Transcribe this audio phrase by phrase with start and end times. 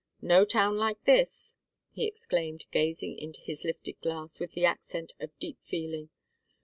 [0.23, 1.57] No town like this!"
[1.91, 6.09] he exclaimed, gazing into his lifted glass and with the accent of deep feeling.